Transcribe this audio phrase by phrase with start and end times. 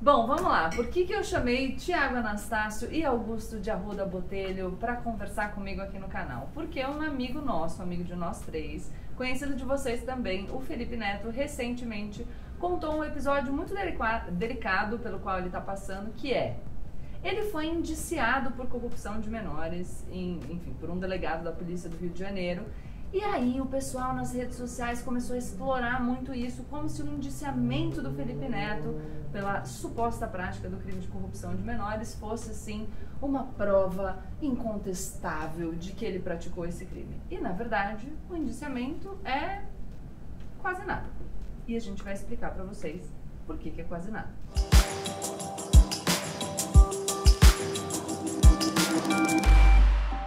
[0.00, 0.68] Bom, vamos lá.
[0.68, 5.80] Por que, que eu chamei Tiago Anastácio e Augusto de Arruda Botelho para conversar comigo
[5.80, 6.50] aqui no canal?
[6.52, 11.30] Porque um amigo nosso, amigo de nós três, conhecido de vocês também, o Felipe Neto,
[11.30, 12.26] recentemente
[12.58, 13.74] contou um episódio muito
[14.30, 16.58] delicado pelo qual ele está passando, que é
[17.24, 21.96] ele foi indiciado por corrupção de menores, em, enfim, por um delegado da Polícia do
[21.96, 22.64] Rio de Janeiro.
[23.12, 27.06] E aí o pessoal nas redes sociais começou a explorar muito isso, como se o
[27.06, 29.00] indiciamento do Felipe Neto
[29.32, 32.88] pela suposta prática do crime de corrupção de menores fosse, sim,
[33.20, 37.20] uma prova incontestável de que ele praticou esse crime.
[37.30, 39.62] E, na verdade, o indiciamento é
[40.60, 41.06] quase nada.
[41.66, 43.02] E a gente vai explicar para vocês
[43.46, 44.30] por que, que é quase nada.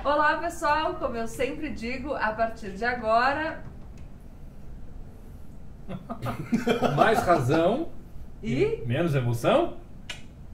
[0.03, 3.61] Olá pessoal, como eu sempre digo, a partir de agora.
[6.95, 7.89] Mais razão
[8.41, 9.77] e menos emoção.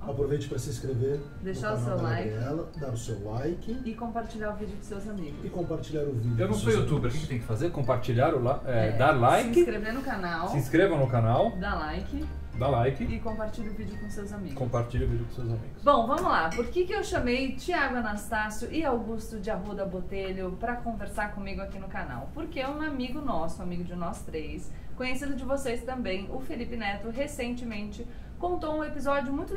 [0.01, 1.19] Aproveite para se inscrever.
[1.41, 2.29] Deixar o seu like.
[2.29, 3.81] Gabriela, dar o seu like.
[3.85, 5.45] E compartilhar o vídeo com seus amigos.
[5.45, 6.39] E compartilhar o vídeo.
[6.39, 7.71] Eu não sou youtuber, o que tem que fazer?
[7.71, 9.53] Compartilhar, o é, é, dar like.
[9.53, 10.47] Se inscrever no canal.
[10.47, 11.51] Se inscrevam no canal.
[11.57, 12.25] Dá like
[12.57, 13.03] dá like.
[13.03, 14.57] E compartilhe o vídeo com seus amigos.
[14.57, 15.83] Compartilhe o vídeo com seus amigos.
[15.83, 16.49] Bom, vamos lá.
[16.49, 21.61] Por que, que eu chamei Tiago Anastácio e Augusto de Arruda Botelho para conversar comigo
[21.61, 22.29] aqui no canal?
[22.33, 27.09] Porque um amigo nosso, amigo de nós três, conhecido de vocês também, o Felipe Neto,
[27.09, 28.07] recentemente
[28.39, 29.53] contou um episódio muito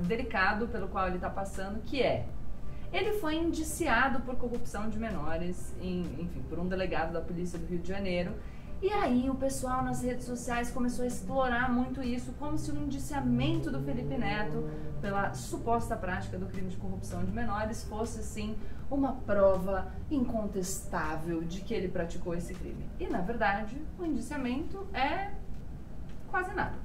[0.00, 2.26] delicado pelo qual ele está passando, que é
[2.94, 7.66] ele foi indiciado por corrupção de menores, em, enfim, por um delegado da Polícia do
[7.66, 8.32] Rio de Janeiro.
[8.84, 12.76] E aí o pessoal nas redes sociais começou a explorar muito isso, como se o
[12.76, 14.68] indiciamento do Felipe Neto
[15.00, 18.54] pela suposta prática do crime de corrupção de menores fosse, sim,
[18.90, 22.84] uma prova incontestável de que ele praticou esse crime.
[23.00, 25.30] E, na verdade, o indiciamento é
[26.28, 26.76] quase nada.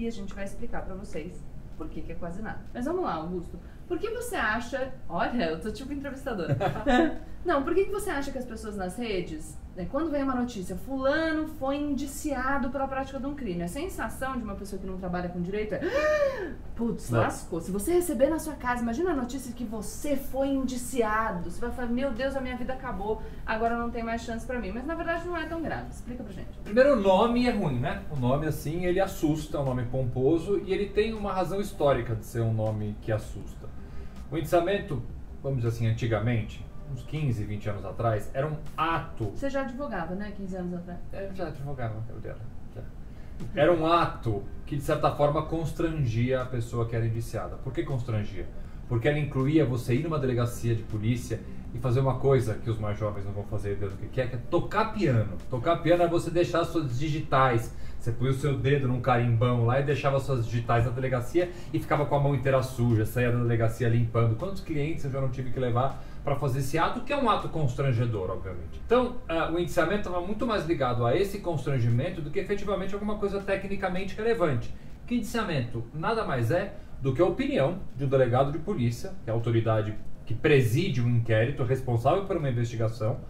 [0.00, 1.40] E a gente vai explicar para vocês
[1.78, 2.58] por que, que é quase nada.
[2.74, 3.56] Mas vamos lá, Augusto.
[3.86, 4.92] Por que você acha.
[5.08, 6.58] Olha, eu tô tipo entrevistadora.
[7.46, 10.34] Não, por que, que você acha que as pessoas nas redes né, quando vem uma
[10.34, 14.86] notícia, fulano foi indiciado pela prática de um crime, a sensação de uma pessoa que
[14.86, 17.60] não trabalha com direito é ah, putz, lascou.
[17.60, 21.50] Se você receber na sua casa, imagina a notícia de que você foi indiciado.
[21.50, 24.58] Você vai falar, meu Deus, a minha vida acabou, agora não tem mais chance para
[24.58, 24.72] mim.
[24.72, 25.90] Mas na verdade não é tão grave.
[25.90, 26.58] Explica pra gente.
[26.64, 28.02] Primeiro, o nome é ruim, né?
[28.10, 32.14] O nome, assim, ele assusta, é um nome pomposo e ele tem uma razão histórica
[32.14, 33.68] de ser um nome que assusta.
[34.32, 35.02] O indiciamento,
[35.42, 39.30] vamos dizer assim, antigamente, uns 15, 20 anos atrás, era um ato.
[39.30, 40.32] Você já advogava, né?
[40.36, 40.98] 15 anos atrás?
[41.12, 42.38] É, já advogava, eu dela.
[43.54, 47.56] Era um ato que, de certa forma, constrangia a pessoa que era indiciada.
[47.56, 48.46] Por que constrangia?
[48.88, 51.40] Porque ela incluía você ir numa delegacia de polícia
[51.74, 54.30] e fazer uma coisa que os mais jovens não vão fazer, Deus o que quer,
[54.30, 55.36] que é tocar piano.
[55.50, 57.74] Tocar piano é você deixar suas digitais.
[57.98, 61.78] Você põe o seu dedo num carimbão lá e deixava suas digitais na delegacia e
[61.78, 64.36] ficava com a mão inteira suja, saía da delegacia limpando.
[64.36, 67.30] Quantos clientes eu já não tive que levar para fazer esse ato, que é um
[67.30, 68.82] ato constrangedor, obviamente.
[68.84, 73.16] Então, uh, o indiciamento estava muito mais ligado a esse constrangimento do que efetivamente alguma
[73.16, 74.74] coisa tecnicamente relevante.
[75.06, 79.30] Que indiciamento nada mais é do que a opinião de um delegado de polícia, que
[79.30, 79.94] é a autoridade
[80.24, 83.20] que preside um inquérito, responsável por uma investigação,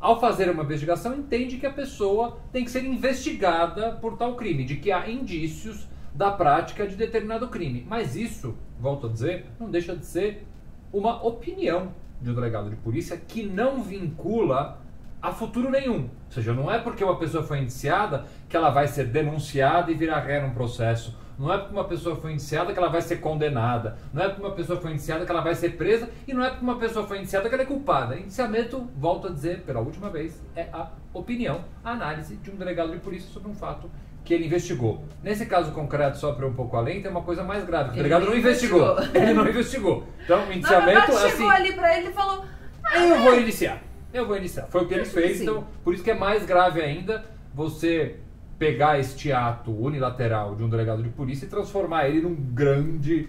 [0.00, 4.64] ao fazer uma investigação, entende que a pessoa tem que ser investigada por tal crime,
[4.64, 7.84] de que há indícios da prática de determinado crime.
[7.86, 10.46] Mas isso, volto a dizer, não deixa de ser
[10.90, 14.78] uma opinião de um delegado de polícia que não vincula
[15.20, 16.02] a futuro nenhum.
[16.02, 19.94] Ou seja, não é porque uma pessoa foi indiciada que ela vai ser denunciada e
[19.94, 21.16] virar ré num processo.
[21.38, 23.96] Não é porque uma pessoa foi indiciada que ela vai ser condenada.
[24.12, 26.08] Não é porque uma pessoa foi indiciada que ela vai ser presa.
[26.28, 28.18] E não é porque uma pessoa foi indiciada que ela é culpada.
[28.18, 32.92] Indiciamento, volto a dizer pela última vez, é a opinião, a análise de um delegado
[32.92, 33.90] de polícia sobre um fato
[34.30, 35.02] que ele investigou.
[35.24, 37.90] Nesse caso concreto, só para um pouco além, tem uma coisa mais grave.
[37.90, 38.92] O delegado não investigou.
[38.92, 39.22] investigou.
[39.22, 40.04] ele não investigou.
[40.22, 41.10] Então, o indiciamento.
[41.10, 42.44] Não, assim, chegou ali para ele e falou.
[42.84, 43.82] Ah, eu vou iniciar.
[44.14, 44.68] Eu vou iniciar.
[44.68, 45.38] Foi o que ele fez.
[45.38, 45.42] Sim.
[45.42, 48.18] Então, por isso que é mais grave ainda você
[48.56, 53.28] pegar este ato unilateral de um delegado de polícia e transformar ele num grande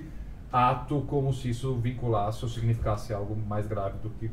[0.51, 4.29] ato como se isso vinculasse ou significasse algo mais grave do que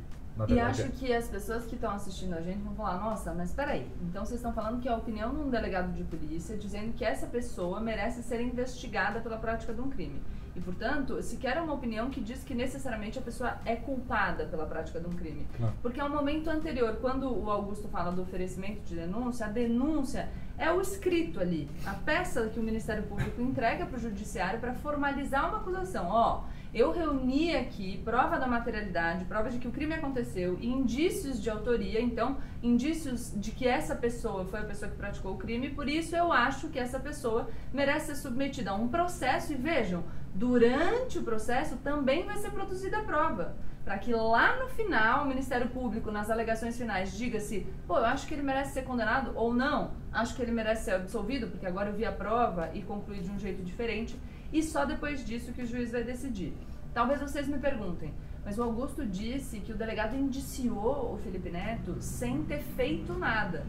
[0.47, 3.91] e acho que as pessoas que estão assistindo a gente vão falar, nossa, mas peraí,
[4.03, 7.27] então vocês estão falando que a opinião de um delegado de polícia dizendo que essa
[7.27, 10.23] pessoa merece ser investigada pela prática de um crime.
[10.59, 14.67] E, portanto, sequer é uma opinião que diz que necessariamente a pessoa é culpada pela
[14.67, 15.47] prática de um crime.
[15.59, 15.73] Não.
[15.81, 20.29] Porque é um momento anterior, quando o Augusto fala do oferecimento de denúncia, a denúncia
[20.59, 24.75] é o escrito ali, a peça que o Ministério Público entrega para o Judiciário para
[24.75, 26.09] formalizar uma acusação.
[26.09, 31.41] Ó, Eu reuni aqui prova da materialidade, prova de que o crime aconteceu, e indícios
[31.41, 35.71] de autoria, então, indícios de que essa pessoa foi a pessoa que praticou o crime,
[35.71, 39.53] por isso eu acho que essa pessoa merece ser submetida a um processo.
[39.53, 40.05] E vejam,
[40.39, 43.57] durante o processo também vai ser produzida a prova.
[43.85, 48.05] Para que lá no final, o Ministério Público, nas alegações finais, diga se, pô, eu
[48.05, 51.67] acho que ele merece ser condenado ou não, acho que ele merece ser absolvido, porque
[51.67, 54.17] agora eu vi a prova e concluí de um jeito diferente
[54.53, 56.55] e só depois disso que o juiz vai decidir.
[56.95, 58.15] Talvez vocês me perguntem,
[58.45, 63.67] mas o Augusto disse que o delegado indiciou o Felipe Neto sem ter feito nada.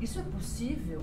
[0.00, 1.02] Isso é possível?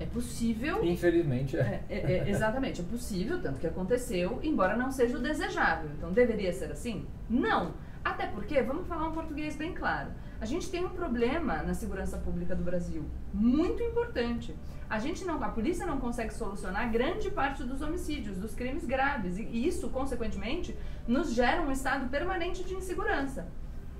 [0.00, 0.82] É possível.
[0.82, 1.84] Infelizmente é.
[1.88, 2.30] É, é, é.
[2.30, 5.90] Exatamente, é possível, tanto que aconteceu, embora não seja o desejável.
[5.96, 7.06] Então deveria ser assim?
[7.28, 7.74] Não.
[8.02, 10.08] Até porque, vamos falar um português bem claro.
[10.40, 14.56] A gente tem um problema na segurança pública do Brasil, muito importante.
[14.88, 19.36] A gente não, a polícia não consegue solucionar grande parte dos homicídios, dos crimes graves,
[19.36, 20.74] e isso, consequentemente,
[21.06, 23.46] nos gera um estado permanente de insegurança.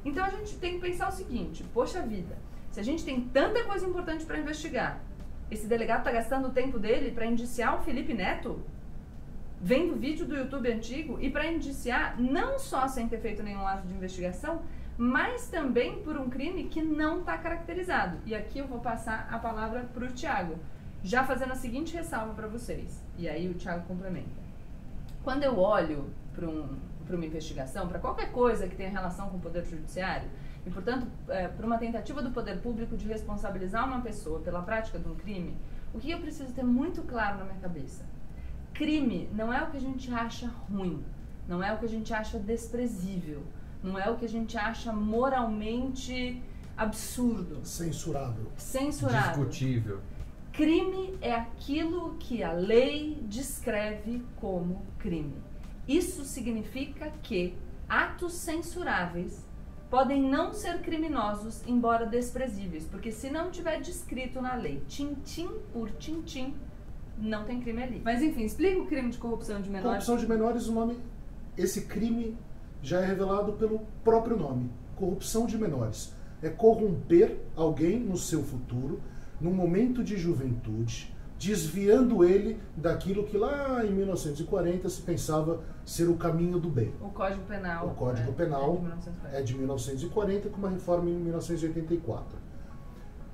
[0.02, 2.38] Então a gente tem que pensar o seguinte: poxa vida,
[2.70, 4.98] se a gente tem tanta coisa importante para investigar,
[5.50, 8.62] esse delegado está gastando o tempo dele para indiciar o Felipe Neto?
[9.60, 13.86] Vendo vídeo do YouTube antigo e para indiciar não só sem ter feito nenhum ato
[13.86, 14.62] de investigação,
[14.96, 18.18] mas também por um crime que não está caracterizado.
[18.24, 20.56] E aqui eu vou passar a palavra para o Tiago,
[21.02, 24.28] já fazendo a seguinte ressalva para vocês, e aí o Tiago complementa.
[25.24, 26.76] Quando eu olho para um,
[27.10, 30.28] uma investigação, para qualquer coisa que tenha relação com o Poder Judiciário,
[30.66, 34.98] e, portanto, é, para uma tentativa do poder público de responsabilizar uma pessoa pela prática
[34.98, 35.56] de um crime,
[35.94, 38.04] o que eu preciso ter muito claro na minha cabeça?
[38.74, 41.04] Crime não é o que a gente acha ruim,
[41.48, 43.42] não é o que a gente acha desprezível
[43.82, 46.42] não é o que a gente acha moralmente
[46.76, 47.60] absurdo.
[47.64, 48.52] Censurável.
[48.56, 49.46] Censurável.
[49.46, 50.00] Discutível.
[50.52, 55.36] Crime é aquilo que a lei descreve como crime.
[55.88, 57.54] Isso significa que
[57.88, 59.46] atos censuráveis
[59.90, 65.90] podem não ser criminosos, embora desprezíveis, porque se não tiver descrito na lei, tintim por
[65.90, 66.54] tintim,
[67.18, 68.00] não tem crime ali.
[68.02, 70.06] Mas enfim, explica o crime de corrupção de menores.
[70.06, 70.96] Corrupção de menores, o nome,
[71.58, 72.38] esse crime
[72.80, 76.14] já é revelado pelo próprio nome: corrupção de menores.
[76.40, 79.02] É corromper alguém no seu futuro,
[79.38, 86.16] num momento de juventude, desviando ele daquilo que lá em 1940 se pensava ser o
[86.16, 86.92] caminho do bem.
[87.00, 87.86] O Código Penal.
[87.86, 88.84] O Código é, Penal
[89.32, 92.38] é de, 1940 com uma reforma em 1984.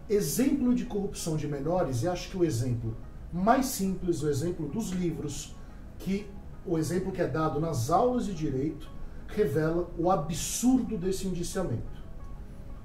[0.08, 2.96] Exemplo de corrupção de menores, e acho que o exemplo
[3.32, 5.56] mais simples, o exemplo dos livros,
[5.98, 6.30] que
[6.64, 8.88] o exemplo que é dado nas aulas de direito,
[9.26, 12.04] revela o absurdo desse indiciamento.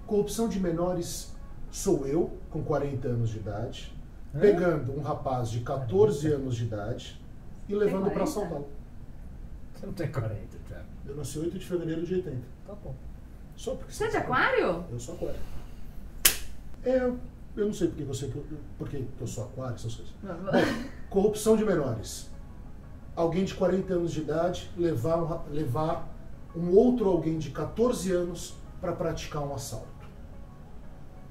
[0.08, 1.32] Corrupção de menores
[1.70, 4.01] sou eu, com 40 anos de idade, é?
[4.40, 7.22] Pegando um rapaz de 14 anos de idade
[7.68, 8.70] e levando para São Paulo.
[9.74, 10.86] Você não tem 40, Thiago.
[11.06, 12.38] Eu nasci 8 de fevereiro de 80.
[12.68, 12.96] Tá bom.
[13.56, 14.86] Só porque você é de aquário?
[14.92, 15.40] Eu sou aquário.
[16.84, 16.98] É,
[17.56, 18.32] eu não sei porque você
[18.78, 20.14] porque eu sou aquário, essas coisas.
[20.22, 22.30] Bom, corrupção de menores.
[23.16, 26.08] Alguém de 40 anos de idade levar, levar
[26.56, 29.88] um outro alguém de 14 anos para praticar um assalto.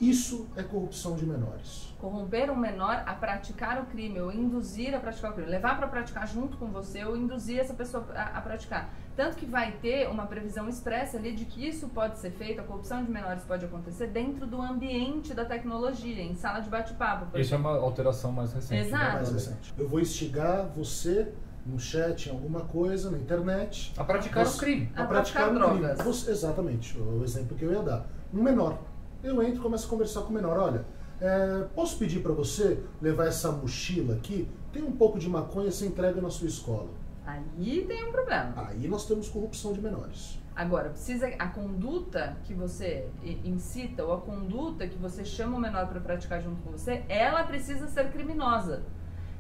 [0.01, 1.95] Isso é corrupção de menores.
[1.99, 5.51] Corromper um menor a praticar o crime ou induzir a praticar o crime.
[5.51, 8.95] Levar para praticar junto com você ou induzir essa pessoa a, a, praticar.
[9.15, 12.65] Tanto que vai ter uma previsão expressa ali de que isso pode ser feito, a
[12.65, 17.39] corrupção de menores pode acontecer dentro do ambiente da tecnologia, em sala de bate-papo.
[17.39, 18.81] Isso é uma alteração mais recente.
[18.81, 18.87] Né?
[18.87, 19.13] Exato.
[19.17, 19.75] Mais recente.
[19.77, 21.31] Eu vou instigar você
[21.67, 23.93] no chat, em alguma coisa, na internet.
[23.99, 24.93] A praticar você, um crime.
[24.97, 25.97] A, a praticar, praticar um drogas.
[25.99, 26.11] crime.
[26.11, 28.07] Você, exatamente, o exemplo que eu ia dar.
[28.33, 28.79] Um menor.
[29.23, 30.57] Eu entro e começo a conversar com o menor.
[30.59, 30.85] Olha,
[31.21, 34.49] é, posso pedir para você levar essa mochila aqui?
[34.73, 36.89] Tem um pouco de maconha, você entrega na sua escola.
[37.27, 38.55] Aí tem um problema.
[38.69, 40.41] Aí nós temos corrupção de menores.
[40.57, 43.09] Agora, precisa a conduta que você
[43.45, 47.45] incita ou a conduta que você chama o menor para praticar junto com você, ela
[47.45, 48.83] precisa ser criminosa.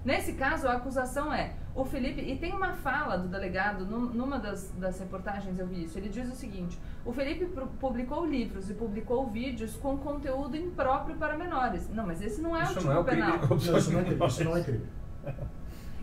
[0.04, 4.70] Nesse caso, a acusação é o Felipe, e tem uma fala do delegado, numa das,
[4.78, 7.46] das reportagens eu vi isso, ele diz o seguinte: o Felipe
[7.80, 11.88] publicou livros e publicou vídeos com conteúdo impróprio para menores.
[11.90, 13.38] Não, mas esse não é isso o tipo não é o penal.
[13.48, 14.26] Não, isso não é crime.
[14.26, 14.86] Isso não é crime.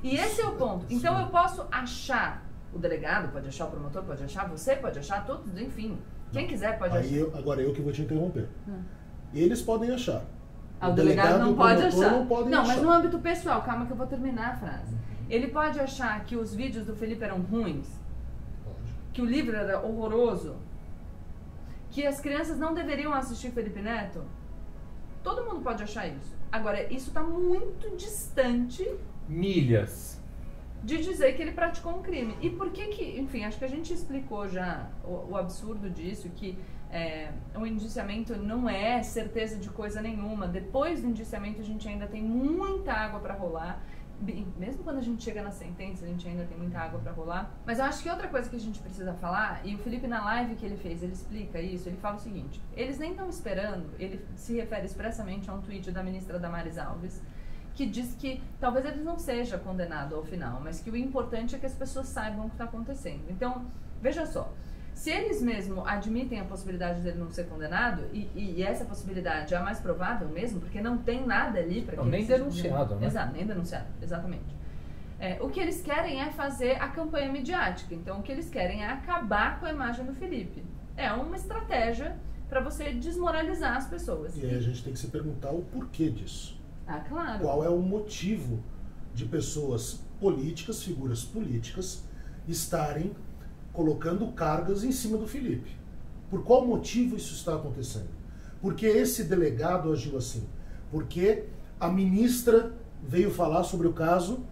[0.04, 0.86] E esse é o ponto.
[0.90, 5.26] Então eu posso achar, o delegado pode achar, o promotor pode achar, você pode achar,
[5.26, 5.98] todos, enfim.
[6.32, 7.16] Quem quiser pode Aí achar.
[7.16, 8.48] Eu, agora eu que vou te interromper.
[8.68, 8.82] Hum.
[9.34, 10.24] Eles podem achar.
[10.80, 12.12] Ah, o, o delegado, delegado, não pode achar.
[12.12, 12.74] Não, podem não achar.
[12.74, 14.96] mas no âmbito pessoal, calma que eu vou terminar a frase.
[15.30, 17.88] Ele pode achar que os vídeos do Felipe eram ruins,
[18.64, 18.94] pode.
[19.14, 20.56] que o livro era horroroso,
[21.92, 24.24] que as crianças não deveriam assistir Felipe Neto.
[25.24, 26.36] Todo mundo pode achar isso.
[26.52, 28.88] Agora, isso está muito distante.
[29.28, 30.22] Milhas.
[30.84, 32.38] de dizer que ele praticou um crime.
[32.42, 36.30] E por que que, enfim, acho que a gente explicou já o, o absurdo disso,
[36.30, 36.58] que
[36.90, 40.48] é, o indiciamento não é certeza de coisa nenhuma.
[40.48, 43.84] Depois do indiciamento a gente ainda tem muita água para rolar.
[44.58, 47.52] Mesmo quando a gente chega na sentença, a gente ainda tem muita água para rolar.
[47.66, 50.24] Mas eu acho que outra coisa que a gente precisa falar, e o Felipe na
[50.26, 53.90] live que ele fez, ele explica isso, ele fala o seguinte, eles nem estão esperando,
[54.00, 57.22] ele se refere expressamente a um tweet da ministra Damares Alves,
[57.76, 61.60] que diz que talvez ele não seja condenado ao final, mas que o importante é
[61.60, 63.26] que as pessoas saibam o que está acontecendo.
[63.30, 63.68] Então,
[64.02, 64.52] veja só,
[64.98, 69.58] se eles mesmo admitem a possibilidade dele não ser condenado, e, e, essa possibilidade é
[69.58, 73.06] a mais provável mesmo, porque não tem nada ali para que Nem denunciado, né?
[73.06, 74.58] Exato, nem denunciado, exatamente.
[75.20, 77.94] É, o que eles querem é fazer a campanha midiática.
[77.94, 80.64] Então, o que eles querem é acabar com a imagem do Felipe.
[80.96, 82.18] É uma estratégia
[82.50, 84.36] para você desmoralizar as pessoas.
[84.36, 86.60] E aí a gente tem que se perguntar o porquê disso.
[86.88, 87.42] Ah, claro.
[87.42, 88.64] Qual é o motivo
[89.14, 92.04] de pessoas políticas, figuras políticas,
[92.48, 93.16] estarem
[93.78, 95.78] colocando cargas em cima do Felipe.
[96.32, 98.10] Por qual motivo isso está acontecendo?
[98.60, 100.50] Porque esse delegado agiu assim?
[100.90, 101.44] Porque
[101.80, 104.44] a ministra veio falar sobre o caso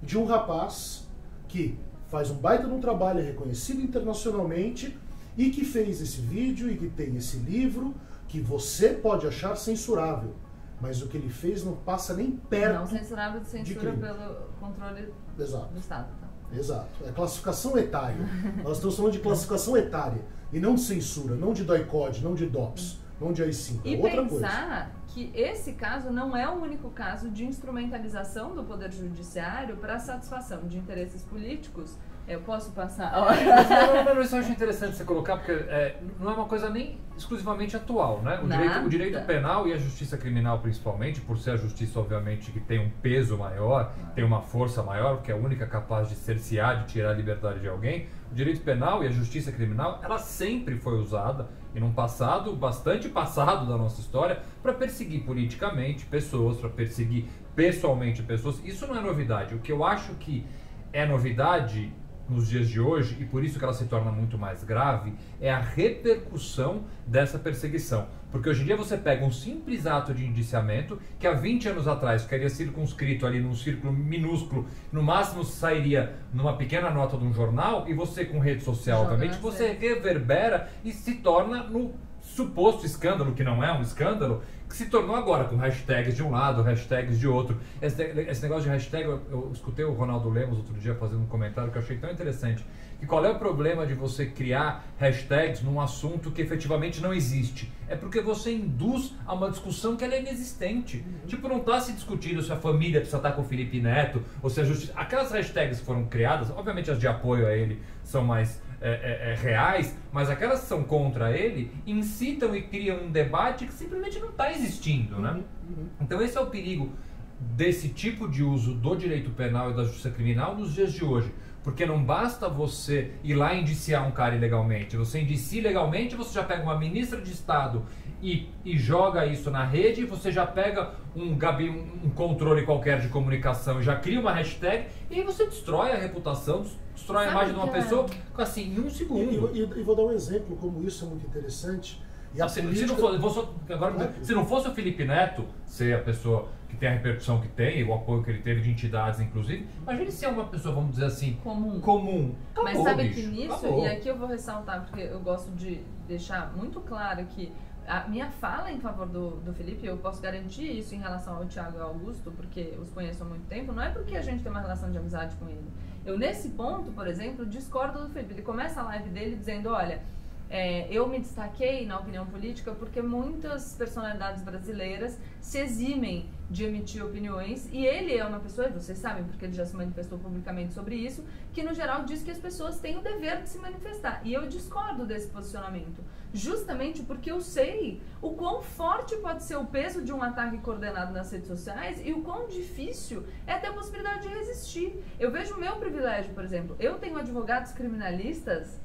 [0.00, 1.08] de um rapaz
[1.48, 4.96] que faz um baita de um trabalho, é reconhecido internacionalmente
[5.36, 7.92] e que fez esse vídeo e que tem esse livro
[8.28, 10.36] que você pode achar censurável.
[10.80, 12.78] Mas o que ele fez não passa nem perto.
[12.78, 15.72] Não censurável de censura de pelo controle Exato.
[15.72, 16.08] do Estado.
[16.20, 16.27] Tá?
[16.52, 16.88] Exato.
[17.06, 18.16] É classificação etária.
[18.62, 20.20] Nós estamos falando de classificação etária.
[20.52, 23.80] E não de censura, não de DOI-CODE, não de DOPS, não de AI-5.
[23.84, 24.90] É e outra pensar coisa.
[25.08, 30.66] que esse caso não é o único caso de instrumentalização do Poder Judiciário para satisfação
[30.66, 31.96] de interesses políticos
[32.28, 33.12] eu posso passar?
[33.12, 36.68] não, não, não, isso eu acho interessante você colocar, porque é, não é uma coisa
[36.68, 38.38] nem exclusivamente atual, né?
[38.42, 42.52] O direito, o direito, penal e a justiça criminal, principalmente, por ser a justiça, obviamente,
[42.52, 46.14] que tem um peso maior, tem uma força maior, porque é a única capaz de
[46.14, 50.18] cercear, de tirar a liberdade de alguém, o direito penal e a justiça criminal, ela
[50.18, 56.58] sempre foi usada, e num passado, bastante passado da nossa história, para perseguir politicamente pessoas,
[56.58, 57.24] para perseguir
[57.56, 58.62] pessoalmente pessoas.
[58.64, 59.54] Isso não é novidade.
[59.54, 60.46] O que eu acho que
[60.92, 61.92] é novidade
[62.28, 65.50] nos dias de hoje, e por isso que ela se torna muito mais grave, é
[65.50, 68.06] a repercussão dessa perseguição.
[68.30, 71.88] Porque hoje em dia você pega um simples ato de indiciamento, que há 20 anos
[71.88, 77.32] atrás ficaria circunscrito ali num círculo minúsculo, no máximo sairia numa pequena nota de um
[77.32, 81.94] jornal, e você com rede social, obviamente, você reverbera e se torna no
[82.34, 86.30] suposto escândalo, que não é um escândalo, que se tornou agora com hashtags de um
[86.30, 87.56] lado, hashtags de outro.
[87.80, 91.26] Esse, esse negócio de hashtag, eu, eu, escutei o Ronaldo Lemos outro dia fazendo um
[91.26, 92.64] comentário que eu achei tão interessante.
[93.00, 97.72] Que qual é o problema de você criar hashtags num assunto que efetivamente não existe?
[97.88, 100.98] É porque você induz a uma discussão que é inexistente.
[100.98, 101.26] Uhum.
[101.26, 104.50] Tipo, não está se discutindo se a família precisa estar com o Felipe Neto, ou
[104.50, 104.92] se a justiça.
[104.96, 109.32] Aquelas hashtags que foram criadas, obviamente as de apoio a ele são mais é, é,
[109.32, 114.18] é, reais, mas aquelas que são contra ele incitam e criam um debate que simplesmente
[114.20, 115.32] não está existindo, né?
[115.32, 115.42] Uhum,
[115.76, 115.86] uhum.
[116.00, 116.92] Então esse é o perigo
[117.40, 121.32] desse tipo de uso do direito penal e da justiça criminal nos dias de hoje.
[121.68, 124.96] Porque não basta você ir lá indiciar um cara ilegalmente.
[124.96, 127.84] Você indicia legalmente, você já pega uma ministra de Estado
[128.22, 133.08] e, e joga isso na rede, você já pega um, gabi, um controle qualquer de
[133.08, 137.52] comunicação, já cria uma hashtag e aí você destrói a reputação, destrói Sabe a imagem
[137.52, 137.82] de uma é?
[137.82, 138.06] pessoa
[138.38, 139.50] assim, em um segundo.
[139.54, 142.02] E, e, e, vou dar um exemplo como isso é muito interessante.
[142.34, 142.96] E a se, política...
[142.96, 146.88] se, não fosse, agora, se não fosse o Felipe Neto ser a pessoa que tem
[146.88, 150.28] a repercussão que tem, o apoio que ele teve de entidades, inclusive, imagine se é
[150.28, 151.80] uma pessoa, vamos dizer assim, comum.
[151.80, 152.34] comum.
[152.52, 153.84] Acabou, Mas sabe bicho, que nisso, acabou.
[153.84, 157.52] e aqui eu vou ressaltar, porque eu gosto de deixar muito claro que
[157.86, 161.46] a minha fala em favor do, do Felipe, eu posso garantir isso em relação ao
[161.46, 164.42] Thiago e ao Augusto, porque os conheço há muito tempo, não é porque a gente
[164.42, 165.64] tem uma relação de amizade com ele.
[166.04, 168.34] Eu, nesse ponto, por exemplo, discordo do Felipe.
[168.34, 170.02] Ele começa a live dele dizendo: olha.
[170.50, 177.04] É, eu me destaquei na opinião política porque muitas personalidades brasileiras se eximem de emitir
[177.04, 180.96] opiniões e ele é uma pessoa, vocês sabem porque ele já se manifestou publicamente sobre
[180.96, 184.22] isso, que no geral diz que as pessoas têm o dever de se manifestar.
[184.24, 186.02] E eu discordo desse posicionamento
[186.32, 191.12] justamente porque eu sei o quão forte pode ser o peso de um ataque coordenado
[191.12, 195.02] nas redes sociais e o quão difícil é ter a possibilidade de resistir.
[195.18, 198.80] Eu vejo o meu privilégio, por exemplo, eu tenho advogados criminalistas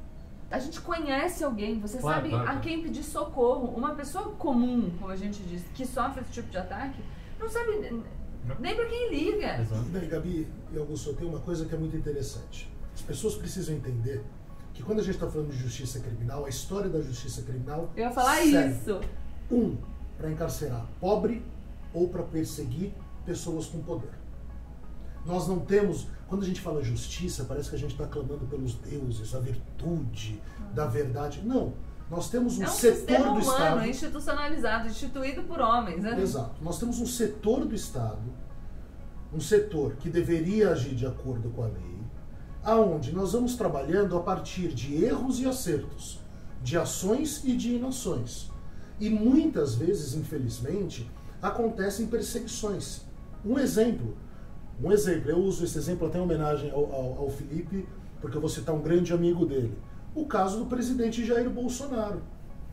[0.53, 2.47] a gente conhece alguém, você claro, sabe claro.
[2.47, 3.73] a quem pedir socorro.
[3.75, 7.03] Uma pessoa comum, como a gente diz, que sofre esse tipo de ataque,
[7.39, 7.71] não sabe
[8.59, 9.59] nem para quem liga.
[9.59, 9.81] Exato.
[9.85, 12.71] Bem, Gabi e Augusto, tem uma coisa que é muito interessante.
[12.93, 14.23] As pessoas precisam entender
[14.75, 17.91] que quando a gente está falando de justiça criminal, a história da justiça criminal.
[17.95, 19.01] Eu ia falar isso.
[19.49, 19.75] Um,
[20.19, 21.43] para encarcerar pobre
[21.91, 22.93] ou para perseguir
[23.25, 24.13] pessoas com poder.
[25.25, 26.07] Nós não temos.
[26.33, 30.41] Quando a gente fala justiça, parece que a gente está clamando pelos deuses, a virtude
[30.73, 31.43] da verdade.
[31.45, 31.73] Não.
[32.09, 33.87] Nós temos um, é um setor do humano Estado.
[33.87, 36.19] institucionalizado, instituído por homens, né?
[36.19, 36.55] Exato.
[36.59, 38.23] Nós temos um setor do Estado,
[39.31, 41.99] um setor que deveria agir de acordo com a lei,
[42.63, 46.19] aonde nós vamos trabalhando a partir de erros e acertos,
[46.63, 48.49] de ações e de inações.
[48.99, 51.07] E muitas vezes, infelizmente,
[51.39, 53.01] acontecem perseguições.
[53.45, 54.17] Um exemplo,
[54.81, 57.87] um exemplo, eu uso esse exemplo até em homenagem ao, ao, ao Felipe,
[58.19, 59.77] porque eu vou citar um grande amigo dele.
[60.15, 62.21] O caso do presidente Jair Bolsonaro.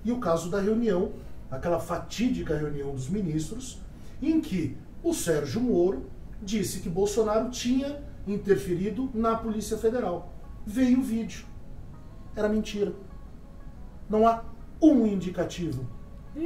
[0.04, 1.12] E o caso da reunião,
[1.50, 3.80] aquela fatídica reunião dos ministros,
[4.22, 6.06] em que o Sérgio Moro
[6.42, 10.32] disse que Bolsonaro tinha interferido na Polícia Federal.
[10.66, 11.46] Veio o vídeo.
[12.34, 12.92] Era mentira.
[14.08, 14.44] Não há
[14.80, 15.86] um indicativo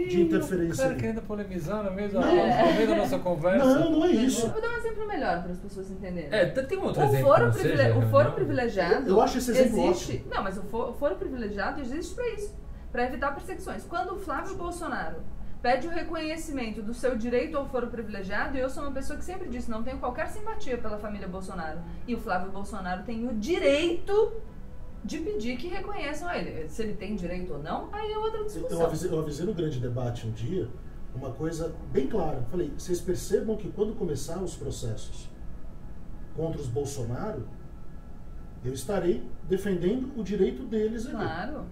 [0.09, 0.75] de interferência.
[0.75, 1.01] O cara ali.
[1.01, 2.67] querendo polemizar no meio da, Não.
[2.67, 3.65] no meio da nossa conversa.
[3.65, 4.47] Não, não é isso.
[4.47, 6.29] Eu vou dar um exemplo melhor para as pessoas entenderem.
[6.33, 7.27] É, tem um outro o exemplo.
[7.27, 8.33] foro, seja o foro reunião?
[8.33, 9.09] privilegiado.
[9.09, 10.13] Eu acho esse exemplo existe.
[10.17, 10.31] ótimo.
[10.35, 13.85] Não, mas o foro, o foro privilegiado existe para isso para evitar perseguições.
[13.85, 15.17] Quando o Flávio Bolsonaro
[15.61, 19.25] pede o reconhecimento do seu direito ao foro privilegiado, e eu sou uma pessoa que
[19.25, 21.81] sempre disse não tenho qualquer simpatia pela família Bolsonaro.
[22.07, 24.35] E o Flávio Bolsonaro tem o direito
[25.05, 26.69] de pedir que reconheçam ele.
[26.69, 28.79] Se ele tem direito ou não, aí é outra discussão.
[28.81, 30.69] Eu avisei, eu avisei no grande debate um dia
[31.15, 32.43] uma coisa bem clara.
[32.51, 35.29] Falei, vocês percebam que quando começar os processos
[36.35, 37.47] contra os Bolsonaro,
[38.65, 41.15] eu estarei defendendo o direito deles aqui.
[41.17, 41.65] Claro.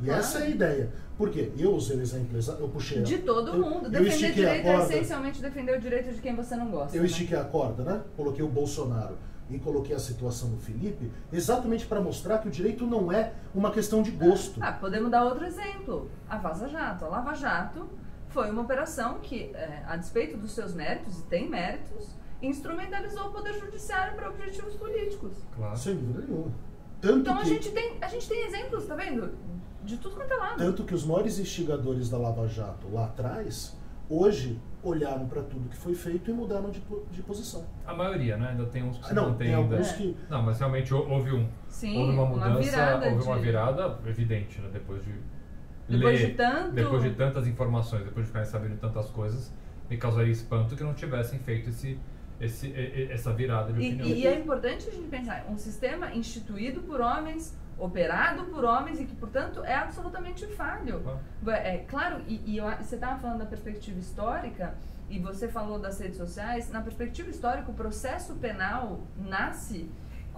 [0.00, 0.20] E Claro.
[0.20, 0.92] essa é a ideia.
[1.18, 1.52] Por quê?
[1.58, 3.02] Eu usei o exemplo, eu puxei.
[3.02, 3.86] De todo eu- mundo.
[3.86, 6.96] Eu Defender direito é essencialmente defender o direito de quem você não gosta.
[6.96, 7.06] Eu né?
[7.08, 8.02] estiquei a corda, né?
[8.16, 9.16] Coloquei o Bolsonaro
[9.50, 13.70] e coloquei a situação do Felipe, exatamente para mostrar que o direito não é uma
[13.70, 14.62] questão de gosto.
[14.62, 16.10] Ah, podemos dar outro exemplo.
[16.28, 17.04] A Vaza Jato.
[17.04, 17.88] A Lava Jato
[18.28, 23.32] foi uma operação que, é, a despeito dos seus méritos, e tem méritos, instrumentalizou o
[23.32, 25.36] Poder Judiciário para objetivos políticos.
[25.56, 25.76] Claro.
[25.76, 26.52] Sem dúvida nenhuma.
[27.00, 29.34] Tanto Então a que, gente, tem, a gente tem exemplos, tá vendo?
[29.82, 30.58] De tudo quanto é lado.
[30.58, 33.74] tanto que os maiores instigadores da Lava Jato lá atrás,
[34.08, 37.64] hoje olharam para tudo que foi feito e mudaram de, de posição.
[37.86, 38.50] A maioria, né?
[38.50, 39.74] Ainda tem uns que se Ah, não, mantêm tem ainda.
[39.76, 39.96] alguns É.
[39.96, 40.16] que.
[40.28, 41.48] Não, mas realmente hou- houve um.
[41.68, 44.68] Sim, houve uma mudança, virada houve uma de- virada evidente, né?
[44.72, 45.12] Depois de
[45.88, 49.52] Depois ler, de tanto- depois de tantas informações, depois de ficarem sabendo tantas coisas,
[49.88, 51.98] me causaria espanto que não tivessem feito esse,
[52.40, 52.70] esse, e-
[53.08, 54.08] e- essa virada de E, opinião.
[54.08, 59.04] e é importante a gente pensar, um sistema instituído por homens, operado por homens e
[59.04, 61.02] que, portanto, é absolutamente falho.
[61.46, 64.74] É claro, e, e eu você estava falando da perspectiva histórica
[65.08, 66.70] e você falou das redes sociais.
[66.70, 69.90] Na perspectiva histórica, o processo penal nasce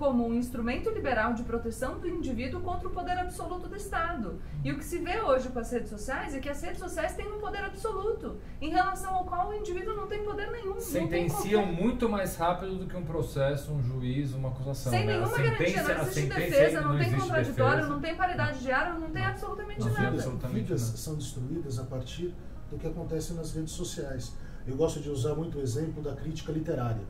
[0.03, 4.41] como um instrumento liberal de proteção do indivíduo contra o poder absoluto do Estado.
[4.65, 7.15] E o que se vê hoje com as redes sociais é que as redes sociais
[7.15, 10.71] têm um poder absoluto, em relação ao qual o indivíduo não tem poder nenhum.
[10.71, 14.91] não tem Sentenciam qualquer- muito mais rápido do que um processo, um juiz, uma acusação.
[14.91, 15.13] Sem né?
[15.15, 17.93] A nenhuma garantia, não existe defesa, não, tem existe contraditório, defesa.
[17.95, 20.11] não tem paridade de ar, não tem absolutamente Não, nada.
[20.11, 22.35] vidas- vidas são destruídas a partir
[22.69, 24.35] do que acontece nas redes sociais.
[24.67, 27.05] Eu gosto de usar muito o exemplo da crítica literária.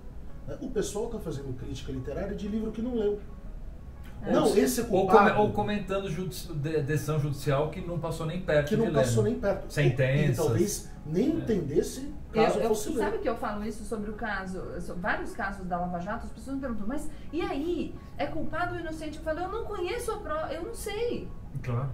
[0.46, 0.56] Né?
[0.60, 3.18] O pessoal está fazendo crítica literária de livro que não leu.
[4.24, 4.30] É.
[4.32, 5.30] Não, esse é Ou, culpado.
[5.30, 9.24] come- ou comentando judici- de- decisão judicial que não passou nem perto que não passou
[9.24, 9.30] né?
[9.30, 9.68] nem perto.
[9.72, 10.34] Sentenças.
[10.34, 11.34] E talvez nem É.
[11.34, 12.98] entendesse Eu, caso eu- fosse ler.
[12.98, 16.32] sabe que eu falo isso sobre o caso, so- vários casos da Lava Jato, as
[16.32, 17.94] pessoas me perguntam, mas e aí?
[18.16, 19.18] É culpado ou inocente?
[19.18, 21.26] Eu falo, eu não conheço a prova, eu não sei.
[21.60, 21.90] Claro.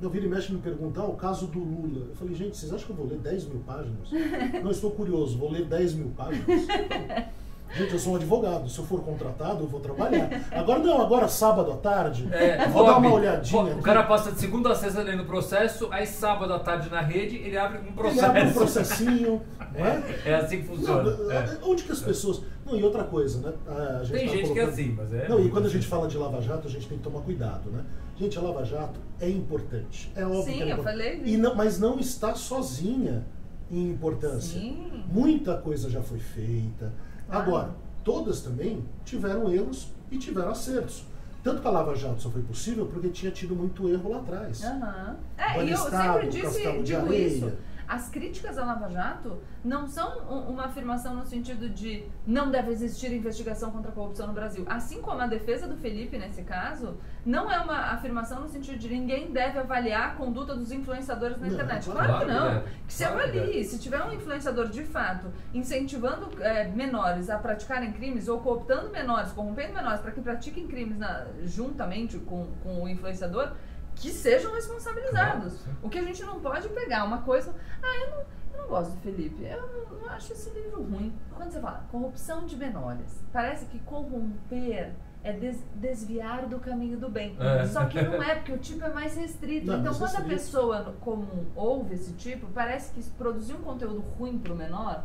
[0.00, 2.06] Eu vira e mexe me perguntar o caso do Lula.
[2.08, 4.08] Eu falei, gente, vocês acham que eu vou ler 10 mil páginas?
[4.64, 6.46] não, estou curioso, vou ler 10 mil páginas.
[7.74, 8.68] Gente, eu sou um advogado.
[8.70, 10.30] Se eu for contratado, eu vou trabalhar.
[10.52, 12.26] Agora não, agora sábado à tarde.
[12.32, 13.62] É, eu vou dar uma olhadinha.
[13.64, 13.82] O aqui.
[13.82, 17.36] cara passa de segunda a sexta lendo o processo, aí sábado à tarde na rede
[17.36, 18.24] ele abre um Ele processo.
[18.24, 19.42] abre um processinho,
[19.76, 20.02] não é?
[20.24, 21.02] É assim que funciona.
[21.16, 21.58] Não, É.
[21.62, 22.40] Onde que as pessoas.
[22.64, 23.52] Não, e outra coisa, né?
[24.00, 25.28] A gente Tem tá gente que é colocando- assim, mas é.
[25.28, 27.70] Não, e quando a gente fala de Lava Jato, a gente tem que tomar cuidado,
[27.70, 27.84] né?
[28.16, 30.10] Gente, a Lava Jato é importante.
[30.16, 31.20] É óbvio Sim, é eu falei.
[31.24, 33.26] E não, mas não está sozinha
[33.70, 34.58] em importância.
[34.60, 35.04] Sim.
[35.12, 36.92] Muita coisa já foi feita.
[37.26, 37.42] Claro.
[37.42, 37.70] Agora,
[38.04, 41.04] todas também tiveram erros e tiveram acertos.
[41.42, 44.64] Tanto que a Lava Jato só foi possível porque tinha tido muito erro lá atrás.
[44.64, 45.16] Aham.
[45.38, 47.26] É, e eu sempre disse, digo Areia.
[47.28, 47.52] isso.
[47.88, 52.70] As críticas à Lava Jato não são um- uma afirmação no sentido de não deve
[52.70, 54.64] existir investigação contra a corrupção no Brasil.
[54.68, 58.88] Assim como a defesa do Felipe, nesse caso, não é uma afirmação no sentido de
[58.88, 61.84] ninguém deve avaliar a conduta dos influenciadores na Não, internet.
[61.84, 62.48] claro Claro, que não.
[62.54, 62.70] deve.
[62.86, 63.64] Que se Claro que avalie.
[63.64, 69.32] Se tiver um influenciador de fato incentivando é, menores a praticarem crimes ou cooptando menores,
[69.32, 73.52] corrompendo menores para que pratiquem crimes na- juntamente com, com o influenciador,
[73.96, 75.54] que sejam responsabilizados.
[75.62, 78.68] Claro, o que a gente não pode pegar uma coisa, ah, eu não, Eu não
[78.68, 79.42] gosto do Felipe.
[79.44, 81.12] Eu não acho esse livro ruim.
[81.34, 87.08] Quando você fala corrupção de menores, parece que corromper é des desviar do caminho do
[87.10, 87.36] bem.
[87.38, 87.66] É.
[87.66, 89.66] Só que não é, porque o tipo é mais restrito.
[89.66, 94.00] Não, então, quando a livro- pessoa comum ouve esse tipo, parece que produzir um conteúdo
[94.18, 95.04] ruim pro menor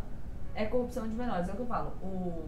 [0.55, 1.49] é corrupção de menores.
[1.49, 1.89] É o que eu falo.
[2.01, 2.45] O,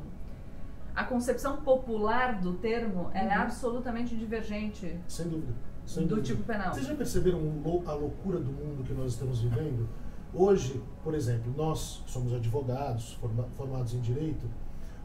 [0.96, 3.42] a concepção popular do termo é Uhum.
[3.42, 5.54] absolutamente divergente Sem dúvida.
[5.86, 6.28] Sem do dúvida.
[6.28, 6.74] tipo penal.
[6.74, 7.40] Vocês já perceberam
[7.86, 9.88] a loucura do mundo que nós estamos vivendo?
[10.34, 14.48] Hoje, por exemplo, nós somos advogados, forma- formados em direito.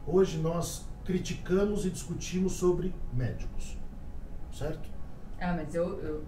[0.07, 3.77] Hoje nós criticamos e discutimos sobre médicos,
[4.51, 4.89] certo?
[5.39, 6.23] Ah, mas eu, eu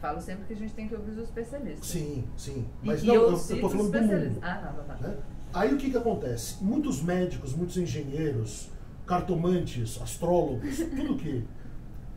[0.00, 1.86] falo sempre que a gente tem que ouvir os especialistas.
[1.86, 2.66] Sim, sim.
[2.82, 4.38] Mas e não, eu, os falando do mundo.
[4.42, 5.08] Ah, não, tá, tá.
[5.08, 5.16] né?
[5.54, 6.62] Aí o que, que acontece?
[6.62, 8.70] Muitos médicos, muitos engenheiros,
[9.06, 11.44] cartomantes, astrólogos, tudo que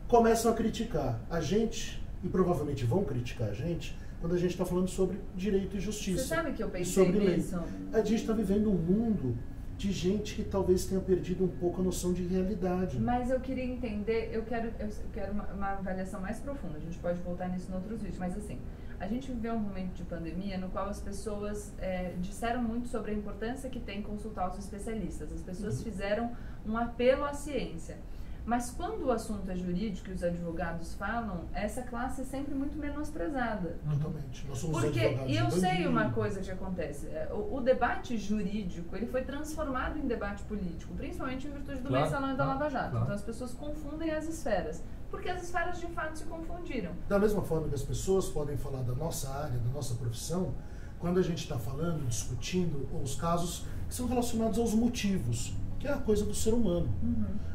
[0.08, 4.64] começam a criticar a gente e provavelmente vão criticar a gente quando a gente está
[4.64, 6.22] falando sobre direito e justiça.
[6.22, 7.36] Você sabe que eu pensei sobre lei.
[7.36, 7.58] nisso?
[7.92, 9.36] A gente está vivendo um mundo
[9.76, 12.98] de gente que talvez tenha perdido um pouco a noção de realidade.
[12.98, 16.78] Mas eu queria entender, eu quero, eu quero uma, uma avaliação mais profunda.
[16.78, 18.58] A gente pode voltar nisso em outros vídeos, mas assim,
[18.98, 23.10] a gente viveu um momento de pandemia no qual as pessoas é, disseram muito sobre
[23.10, 25.30] a importância que tem consultar os especialistas.
[25.30, 25.84] As pessoas Uhum.
[25.84, 26.32] fizeram
[26.66, 27.98] um apelo à ciência.
[28.46, 32.78] Mas quando o assunto é jurídico e os advogados falam, essa classe é sempre muito
[32.78, 33.76] menosprezada.
[33.90, 34.46] Totalmente.
[34.46, 35.90] Nós somos Porque, advogados e eu sei bandido.
[35.90, 40.94] uma coisa que acontece, é, o, o debate jurídico, ele foi transformado em debate político,
[40.94, 42.90] principalmente em virtude do Claro, mensalão e da claro, Lava Jato.
[42.90, 43.04] claro.
[43.04, 44.80] Então as pessoas confundem as esferas,
[45.10, 46.92] porque as esferas de fato se confundiram.
[47.08, 50.54] Da mesma forma que as pessoas podem falar da nossa área, da nossa profissão,
[51.00, 55.92] quando a gente está falando, discutindo os casos que são relacionados aos motivos, que é
[55.92, 56.88] a coisa do ser humano.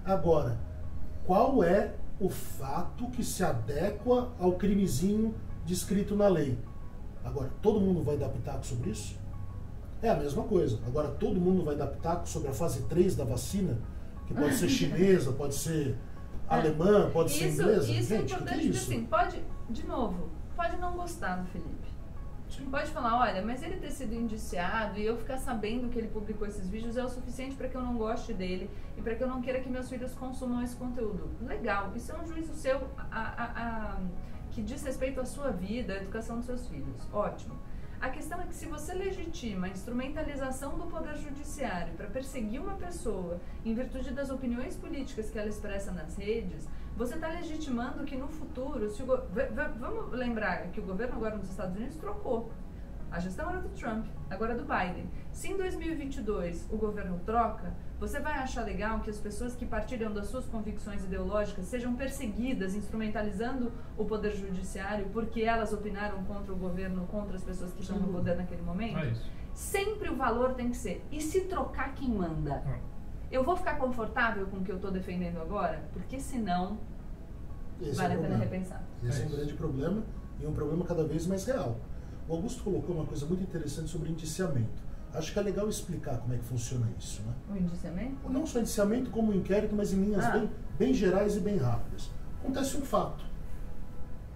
[0.06, 0.58] Agora,
[1.25, 5.34] qual é o fato que se adequa ao crimezinho
[5.65, 6.57] descrito na lei?
[7.23, 9.19] Agora, todo mundo vai dar pitaco sobre isso?
[10.01, 10.79] É a mesma coisa.
[10.88, 13.77] Agora, todo mundo vai dar pitaco sobre a fase 3 da vacina,
[14.25, 15.95] que pode ser chinesa, pode ser
[16.47, 17.91] alemã, pode ser isso inglesa.
[17.91, 21.47] isso é Gente, que importante, é porque assim, pode, de novo, pode não gostar do
[21.47, 21.90] Felipe.
[22.69, 26.45] Pode falar, olha, mas ele ter sido indiciado e eu ficar sabendo que ele publicou
[26.47, 29.27] esses vídeos é o suficiente para que eu não goste dele e para que eu
[29.27, 31.29] não queira que meus filhos consumam esse conteúdo.
[31.41, 32.77] Legal, isso é um juízo seu
[33.09, 33.51] a- a-
[33.95, 33.99] a-
[34.51, 37.07] que diz respeito à sua vida, à educação dos seus filhos.
[37.13, 37.57] Ótimo.
[38.01, 42.73] A questão é que se você legitima a instrumentalização do poder judiciário para perseguir uma
[42.73, 48.15] pessoa em virtude das opiniões políticas que ela expressa nas redes, você está legitimando que
[48.15, 49.23] no futuro, se go-
[49.80, 52.51] vamos lembrar que o governo agora nos Estados Unidos trocou.
[53.10, 55.06] A gestão era do Trump, agora é do Biden.
[55.34, 60.13] Se em 2022 o governo troca, você vai achar legal que as pessoas que partilham
[60.13, 66.56] das suas convicções ideológicas sejam perseguidas, instrumentalizando o poder judiciário porque elas opinaram contra o
[66.56, 68.13] governo, contra as pessoas que estão no Sim.
[68.13, 68.97] poder naquele momento?
[68.99, 69.13] É.
[69.54, 71.06] Sempre o valor tem que ser.
[71.12, 72.63] E se trocar quem manda?
[72.65, 72.90] Hum.
[73.31, 75.81] Eu vou ficar confortável com o que eu estou defendendo agora?
[75.93, 76.77] Porque senão
[77.81, 78.83] Esse vale é a o pena repensar.
[79.03, 79.35] Esse é um É isso.
[79.37, 80.03] grande problema
[80.39, 81.77] e um problema cada vez mais real.
[82.27, 84.91] O Augusto colocou uma coisa muito interessante sobre indiciamento.
[85.13, 87.21] Acho que é legal explicar como é que funciona isso.
[87.23, 87.33] Né?
[87.53, 88.29] O indiciamento?
[88.29, 90.31] Não só indiciamento como inquérito, mas em linhas Ah.
[90.31, 92.09] bem, bem gerais e bem rápidas.
[92.41, 93.23] Acontece um fato.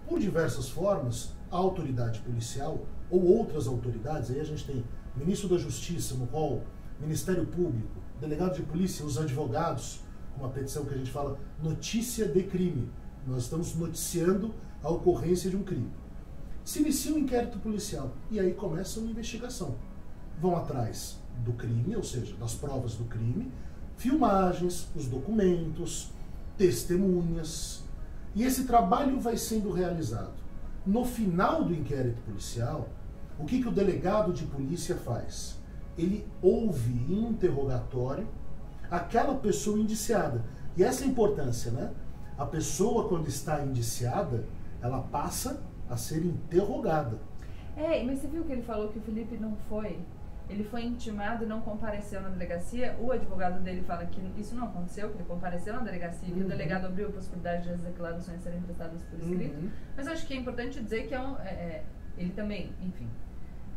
[0.08, 2.78] Por diversas formas, a autoridade policial
[3.10, 4.84] ou outras autoridades, aí a gente tem
[5.16, 6.62] ministro da Justiça, no qual
[7.00, 10.00] Ministério Público, delegado de polícia, os advogados,
[10.36, 12.90] uma petição que a gente fala notícia de crime.
[13.26, 15.90] Nós estamos noticiando a ocorrência de um crime.
[16.64, 19.76] Se inicia um inquérito policial e aí começa uma investigação.
[20.40, 23.50] Vão atrás do crime, ou seja, das provas do crime,
[23.96, 26.10] filmagens, os documentos,
[26.56, 27.82] testemunhas.
[28.34, 30.34] E esse trabalho vai sendo realizado.
[30.84, 32.88] No final do inquérito policial,
[33.38, 35.56] o que, que o delegado de polícia faz?
[35.96, 38.26] Ele ouve em interrogatório
[38.90, 40.44] aquela pessoa indiciada.
[40.76, 41.92] E essa é a importância, né?
[42.38, 44.44] A pessoa, quando está indiciada,
[44.82, 47.18] ela passa a ser interrogada.
[47.76, 49.98] É, mas você viu que ele falou que o Felipe não foi?
[50.48, 52.96] Ele foi intimado e não compareceu na delegacia.
[53.00, 56.42] O advogado dele fala que isso não aconteceu, que ele compareceu na delegacia, que o
[56.42, 56.48] Uhum.
[56.48, 59.56] delegado abriu a possibilidade de as declarações serem prestadas por escrito.
[59.56, 59.70] Uhum.
[59.96, 61.84] Mas acho que é importante dizer que é um, é, é,
[62.16, 63.08] ele também, enfim,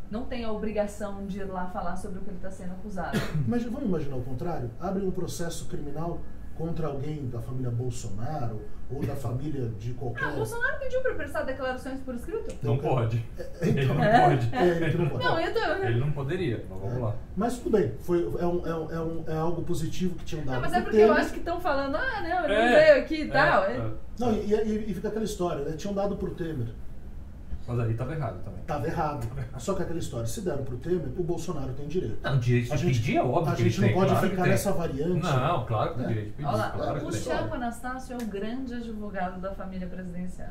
[0.10, 3.18] não tem a obrigação de ir lá falar sobre o que ele está sendo acusado.
[3.48, 4.70] Mas vamos imaginar o contrário?
[4.80, 6.20] Abre um processo criminal
[6.58, 8.60] contra alguém da família Bolsonaro
[8.92, 10.26] ou da família de qualquer.
[10.26, 12.54] Ah, o Bolsonaro pediu para prestar declarações por escrito?
[12.62, 13.24] Não pode.
[13.62, 14.30] Ele Então, não É.
[14.30, 14.56] pode.
[14.56, 15.24] é, ele que não pode.
[15.24, 15.84] Não, eu tô.
[15.86, 17.16] Ele não poderia, mas vamos lá.
[17.38, 20.44] Mas tudo bem, foi, é, um- é um- é um- é algo positivo que tinham
[20.44, 20.56] dado.
[20.56, 21.22] Não, mas é porque eu Temer.
[21.22, 23.64] acho que estão falando, ah, não, ele É, não veio aqui e é, tal.
[23.64, 23.92] é.
[24.20, 25.78] Não, e, e- e fica aquela história, né?
[25.78, 26.68] Tinham dado pro Temer.
[27.70, 28.64] Mas aí tava errado também.
[28.64, 29.28] Tava errado.
[29.60, 32.18] Só que aquela história, se deram pro Temer, o Bolsonaro tem direito.
[32.24, 34.10] Não, direito A de gente- pedir é óbvio a que ele gente não tem, pode
[34.12, 35.22] claro ficar nessa variante.
[35.24, 36.08] Não, claro que tem É.
[36.08, 36.48] direito de pedir.
[36.48, 37.12] Olha lá, claro o.
[37.12, 40.50] Thiago Anastácio é o grande advogado da família presidencial.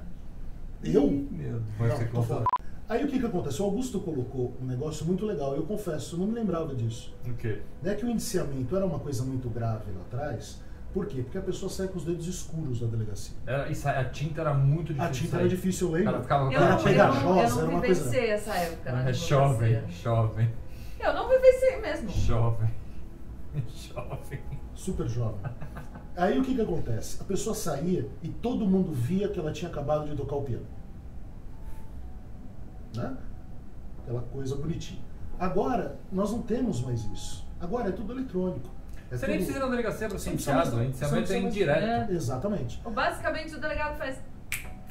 [0.85, 1.11] Eu?
[1.11, 2.45] Meu, vai Não, tô.
[2.89, 3.61] Aí o que que acontece?
[3.61, 7.15] O Augusto colocou um negócio muito legal, eu confesso, eu não me lembrava disso.
[7.27, 7.61] O quê?
[7.83, 10.63] Não é que o indiciamento era uma coisa muito grave lá atrás.
[10.99, 11.23] Por quê?
[11.23, 13.37] Porque a pessoa sai com os dedos escuros da delegacia.
[13.47, 15.05] Era, isso, a tinta era muito difícil.
[15.05, 15.49] A tinta de era sair.
[15.57, 16.11] difícil, eu O lembro.
[16.13, 18.05] cara ficava com Eu Era não, aquela eu pegajosa, não, eu era não uma coisa-
[18.05, 20.51] vivenciei essa época na É jovem, jovem,
[20.99, 22.09] Eu não vivenciei mesmo.
[22.11, 22.71] jovem,
[23.95, 24.41] jovem.
[24.75, 25.41] Super jovem.
[26.17, 27.23] Aí o que que acontece?
[27.23, 30.67] A pessoa saía e todo mundo via que ela tinha acabado de tocar o piano.
[32.97, 33.17] Né?
[34.03, 35.01] Aquela coisa bonitinha.
[35.39, 37.47] Agora, nós não temos mais isso.
[37.61, 38.69] Agora é tudo eletrônico.
[39.11, 41.37] É Você nem tudo- precisa ir na delegacia pra ser precisa indiciado, o indiciamento você
[41.37, 42.11] é precisa indireto.
[42.11, 42.15] É.
[42.15, 42.81] Exatamente.
[42.85, 44.19] Ou Basicamente o delegado faz.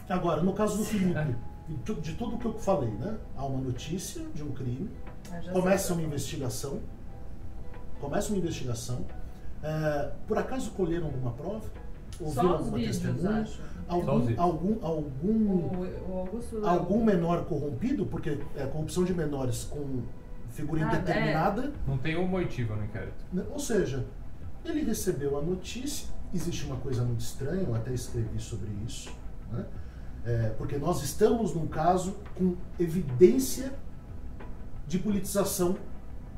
[0.09, 1.23] Agora, no caso do Felipe, É.
[1.67, 3.15] de tu- de tudo que eu falei, né?
[3.35, 4.89] Há uma notícia de um crime,
[5.31, 6.79] Ah, começa uma investigação,
[7.99, 9.05] começa uma investigação.
[9.63, 11.65] é, por acaso colheram alguma prova?
[12.19, 13.41] Ouviram alguma vídeos, testemunha?
[13.41, 13.61] acho.
[13.87, 16.61] Algum, algum, algum, O, o Augusto.
[16.67, 20.01] algum menor corrompido, porque é corrupção de menores com
[20.57, 20.95] figura Ah, é.
[20.95, 23.23] indeterminada, Não tem um motivo no inquérito.
[23.31, 23.43] né?
[23.51, 24.05] ou seja,
[24.65, 29.09] ele recebeu a notícia, existe uma coisa muito estranha, eu até escrevi sobre isso,
[29.51, 29.65] né?
[30.25, 33.71] É, porque nós estamos num caso com evidência
[34.85, 35.77] de politização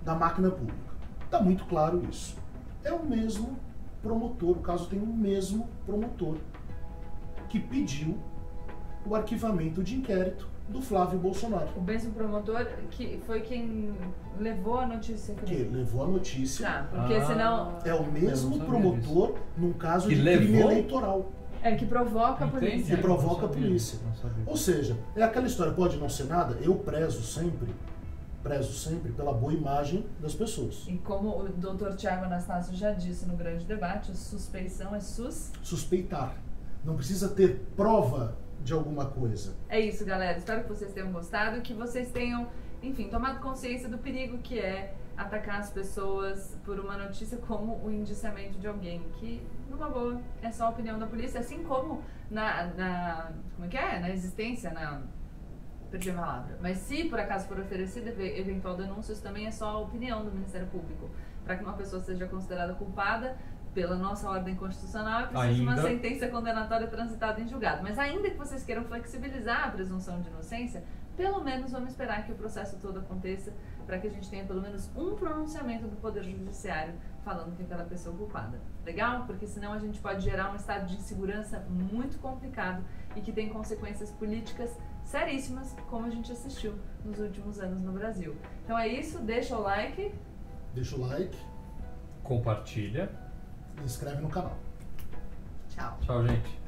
[0.06, 0.78] da máquina pública.
[1.26, 2.36] Está muito claro isso.
[2.84, 3.58] É o mesmo
[4.04, 6.38] promotor, o caso tem o mesmo promotor
[7.50, 8.16] que pediu
[9.08, 13.92] o arquivamento de inquérito do Flávio Bolsonaro, O mesmo promotor que foi quem
[14.40, 15.78] levou a notícia que crime.
[15.78, 16.66] levou a notícia.
[16.66, 17.26] Tá, porque Ah.
[17.26, 17.78] senão.
[17.84, 20.72] É o mesmo promotor num caso Que de crime levou?
[20.72, 21.32] eleitoral.
[21.62, 22.96] É que provoca a polícia.
[22.96, 24.00] Que provoca a polícia.
[24.46, 27.74] Ou seja, é aquela história, pode não ser nada, eu prezo sempre,
[28.42, 30.86] prezo sempre pela boa imagem das pessoas.
[30.88, 35.52] E como o doutor Tiago Anastácio já disse no grande debate, a suspeição é sus.
[35.62, 36.36] Suspeitar.
[36.86, 39.56] Não precisa ter prova de alguma coisa.
[39.70, 40.38] É isso, galera.
[40.38, 42.48] Espero que vocês tenham gostado, que vocês tenham,
[42.82, 47.92] enfim, tomado consciência do perigo que é atacar as pessoas por uma notícia como o
[47.92, 52.68] indiciamento de alguém, que, numa boa, é só a opinião da polícia, assim como na.
[52.68, 54.00] na como é que é?
[54.00, 55.02] Na existência, na.
[55.92, 56.58] Perdi a palavra.
[56.62, 60.24] Mas se por acaso for oferecida ev- eventual denúncia, isso também é só a opinião
[60.24, 61.10] do Ministério Público.
[61.44, 63.36] Para que uma pessoa seja considerada culpada,
[63.74, 65.84] pela nossa ordem constitucional, é preciso de uma Ainda.
[65.84, 67.84] sentença condenatória transitada em julgado.
[67.84, 70.84] Mas ainda que vocês queiram flexibilizar a presunção de inocência,
[71.16, 73.54] pelo menos vamos esperar que o processo todo aconteça
[73.86, 76.94] para que a gente tenha pelo menos um pronunciamento do Poder Judiciário
[77.26, 78.60] falando que aquela pessoa é culpada.
[78.86, 79.26] Legal?
[79.26, 82.84] Porque senão a gente pode gerar um estado de insegurança muito complicado
[83.16, 88.36] e que tem consequências políticas seríssimas, como a gente assistiu nos últimos anos no Brasil.
[88.64, 90.14] Então é isso, deixa o like.
[90.74, 91.38] Deixa o like
[92.24, 93.10] Compartilha.
[93.82, 94.58] E inscreve no canal.
[95.70, 95.98] Tchau.
[96.02, 96.60] Tchau, gente.